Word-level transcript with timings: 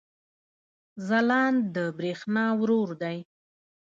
ځلاند 1.07 1.61
د 1.75 1.77
برېښنا 1.97 2.45
ورور 2.59 2.89
دی 3.01 3.17